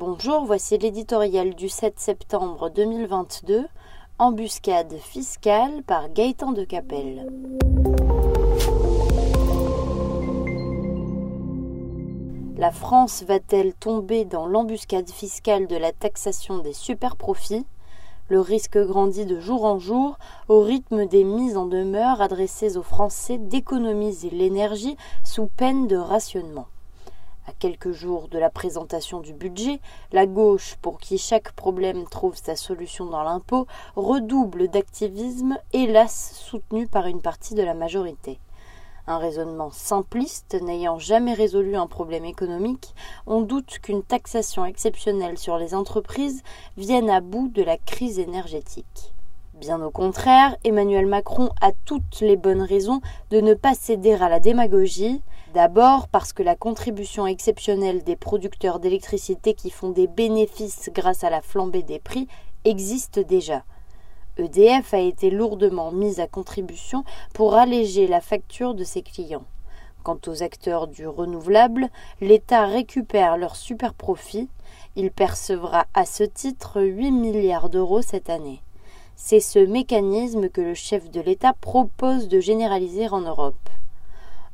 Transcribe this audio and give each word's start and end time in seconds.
Bonjour, 0.00 0.46
voici 0.46 0.78
l'éditorial 0.78 1.54
du 1.54 1.68
7 1.68 2.00
septembre 2.00 2.70
2022, 2.70 3.66
Embuscade 4.18 4.94
fiscale 4.94 5.82
par 5.82 6.10
Gaëtan 6.10 6.52
de 6.52 6.64
Capelle. 6.64 7.30
La 12.56 12.70
France 12.70 13.24
va-t-elle 13.24 13.74
tomber 13.74 14.24
dans 14.24 14.46
l'embuscade 14.46 15.10
fiscale 15.10 15.66
de 15.66 15.76
la 15.76 15.92
taxation 15.92 16.60
des 16.60 16.72
superprofits? 16.72 17.66
Le 18.30 18.40
risque 18.40 18.78
grandit 18.78 19.26
de 19.26 19.38
jour 19.38 19.66
en 19.66 19.78
jour 19.78 20.16
au 20.48 20.62
rythme 20.62 21.04
des 21.04 21.24
mises 21.24 21.58
en 21.58 21.66
demeure 21.66 22.22
adressées 22.22 22.78
aux 22.78 22.82
Français 22.82 23.36
d'économiser 23.36 24.30
l'énergie 24.30 24.96
sous 25.24 25.48
peine 25.58 25.86
de 25.86 25.96
rationnement. 25.96 26.68
À 27.46 27.52
quelques 27.52 27.92
jours 27.92 28.28
de 28.28 28.38
la 28.38 28.50
présentation 28.50 29.20
du 29.20 29.32
budget, 29.32 29.80
la 30.12 30.26
gauche, 30.26 30.76
pour 30.82 30.98
qui 30.98 31.16
chaque 31.16 31.52
problème 31.52 32.04
trouve 32.04 32.36
sa 32.36 32.54
solution 32.54 33.06
dans 33.06 33.22
l'impôt, 33.22 33.66
redouble 33.96 34.68
d'activisme, 34.68 35.58
hélas 35.72 36.32
soutenu 36.34 36.86
par 36.86 37.06
une 37.06 37.22
partie 37.22 37.54
de 37.54 37.62
la 37.62 37.74
majorité. 37.74 38.38
Un 39.06 39.18
raisonnement 39.18 39.70
simpliste 39.70 40.54
n'ayant 40.60 40.98
jamais 40.98 41.32
résolu 41.32 41.76
un 41.76 41.86
problème 41.86 42.26
économique, 42.26 42.94
on 43.26 43.40
doute 43.40 43.78
qu'une 43.82 44.02
taxation 44.02 44.64
exceptionnelle 44.66 45.38
sur 45.38 45.56
les 45.56 45.74
entreprises 45.74 46.42
vienne 46.76 47.08
à 47.08 47.20
bout 47.20 47.48
de 47.48 47.62
la 47.62 47.78
crise 47.78 48.18
énergétique. 48.18 49.14
Bien 49.54 49.82
au 49.82 49.90
contraire, 49.90 50.56
Emmanuel 50.64 51.06
Macron 51.06 51.50
a 51.60 51.72
toutes 51.84 52.20
les 52.20 52.36
bonnes 52.36 52.62
raisons 52.62 53.00
de 53.30 53.40
ne 53.40 53.52
pas 53.52 53.74
céder 53.74 54.14
à 54.14 54.28
la 54.28 54.40
démagogie, 54.40 55.20
d'abord 55.54 56.08
parce 56.08 56.32
que 56.32 56.42
la 56.42 56.56
contribution 56.56 57.26
exceptionnelle 57.26 58.04
des 58.04 58.16
producteurs 58.16 58.80
d'électricité 58.80 59.54
qui 59.54 59.70
font 59.70 59.90
des 59.90 60.06
bénéfices 60.06 60.90
grâce 60.94 61.24
à 61.24 61.30
la 61.30 61.42
flambée 61.42 61.82
des 61.82 61.98
prix 61.98 62.28
existe 62.64 63.18
déjà. 63.18 63.64
EDF 64.36 64.94
a 64.94 64.98
été 64.98 65.30
lourdement 65.30 65.92
mise 65.92 66.20
à 66.20 66.26
contribution 66.26 67.04
pour 67.34 67.54
alléger 67.54 68.06
la 68.06 68.20
facture 68.20 68.74
de 68.74 68.84
ses 68.84 69.02
clients. 69.02 69.44
Quant 70.02 70.18
aux 70.26 70.42
acteurs 70.42 70.86
du 70.86 71.06
renouvelable, 71.06 71.90
l'État 72.20 72.64
récupère 72.64 73.36
leur 73.36 73.54
super 73.56 73.92
profit. 73.92 74.48
Il 74.96 75.10
percevra 75.10 75.86
à 75.92 76.06
ce 76.06 76.24
titre 76.24 76.80
8 76.80 77.10
milliards 77.10 77.68
d'euros 77.68 78.00
cette 78.00 78.30
année. 78.30 78.62
C'est 79.16 79.40
ce 79.40 79.58
mécanisme 79.58 80.48
que 80.48 80.62
le 80.62 80.74
chef 80.74 81.10
de 81.10 81.20
l'État 81.20 81.52
propose 81.60 82.28
de 82.28 82.40
généraliser 82.40 83.08
en 83.08 83.20
Europe. 83.20 83.68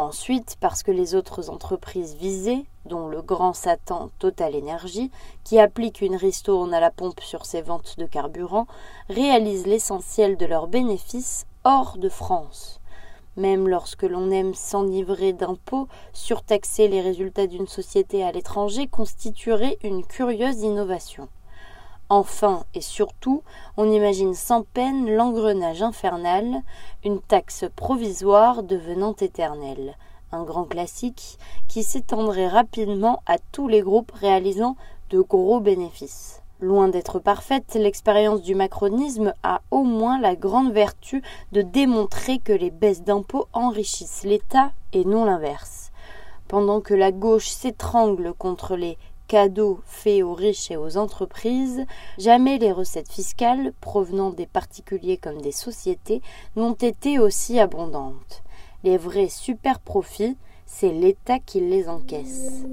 Ensuite, 0.00 0.56
parce 0.60 0.82
que 0.82 0.90
les 0.90 1.14
autres 1.14 1.50
entreprises 1.50 2.14
visées, 2.14 2.64
dont 2.86 3.08
le 3.08 3.20
grand 3.20 3.52
Satan 3.52 4.08
Total 4.18 4.56
Energy, 4.56 5.10
qui 5.44 5.58
applique 5.58 6.00
une 6.00 6.16
ristourne 6.16 6.72
à 6.72 6.80
la 6.80 6.90
pompe 6.90 7.20
sur 7.20 7.44
ses 7.44 7.60
ventes 7.60 7.96
de 7.98 8.06
carburant, 8.06 8.66
réalisent 9.10 9.66
l'essentiel 9.66 10.38
de 10.38 10.46
leurs 10.46 10.68
bénéfices 10.68 11.44
hors 11.64 11.98
de 11.98 12.08
France. 12.08 12.80
Même 13.36 13.68
lorsque 13.68 14.04
l'on 14.04 14.30
aime 14.30 14.54
s'enivrer 14.54 15.34
d'impôts, 15.34 15.86
surtaxer 16.14 16.88
les 16.88 17.02
résultats 17.02 17.46
d'une 17.46 17.68
société 17.68 18.24
à 18.24 18.32
l'étranger 18.32 18.86
constituerait 18.86 19.76
une 19.82 20.02
curieuse 20.02 20.62
innovation. 20.62 21.28
Enfin 22.12 22.64
et 22.74 22.80
surtout, 22.80 23.44
on 23.76 23.88
imagine 23.88 24.34
sans 24.34 24.64
peine 24.64 25.08
l'engrenage 25.08 25.80
infernal, 25.80 26.62
une 27.04 27.20
taxe 27.20 27.66
provisoire 27.76 28.64
devenant 28.64 29.14
éternelle, 29.14 29.96
un 30.32 30.42
grand 30.42 30.64
classique 30.64 31.38
qui 31.68 31.84
s'étendrait 31.84 32.48
rapidement 32.48 33.22
à 33.26 33.36
tous 33.52 33.68
les 33.68 33.80
groupes 33.80 34.10
réalisant 34.10 34.74
de 35.10 35.20
gros 35.20 35.60
bénéfices. 35.60 36.42
Loin 36.58 36.88
d'être 36.88 37.20
parfaite, 37.20 37.74
l'expérience 37.74 38.42
du 38.42 38.56
macronisme 38.56 39.32
a 39.44 39.62
au 39.70 39.84
moins 39.84 40.20
la 40.20 40.34
grande 40.34 40.72
vertu 40.72 41.22
de 41.52 41.62
démontrer 41.62 42.38
que 42.38 42.52
les 42.52 42.72
baisses 42.72 43.04
d'impôts 43.04 43.46
enrichissent 43.52 44.24
l'État 44.24 44.72
et 44.92 45.04
non 45.04 45.24
l'inverse. 45.24 45.92
Pendant 46.48 46.80
que 46.80 46.92
la 46.92 47.12
gauche 47.12 47.50
s'étrangle 47.50 48.34
contre 48.36 48.74
les 48.74 48.98
cadeaux 49.30 49.78
faits 49.86 50.24
aux 50.24 50.34
riches 50.34 50.72
et 50.72 50.76
aux 50.76 50.96
entreprises, 50.96 51.86
jamais 52.18 52.58
les 52.58 52.72
recettes 52.72 53.12
fiscales, 53.12 53.72
provenant 53.80 54.30
des 54.30 54.46
particuliers 54.46 55.18
comme 55.18 55.40
des 55.40 55.52
sociétés, 55.52 56.20
n'ont 56.56 56.72
été 56.72 57.20
aussi 57.20 57.60
abondantes. 57.60 58.42
Les 58.82 58.98
vrais 58.98 59.28
super 59.28 59.78
profits, 59.78 60.36
c'est 60.66 60.90
l'État 60.90 61.38
qui 61.38 61.60
les 61.60 61.88
encaisse. 61.88 62.64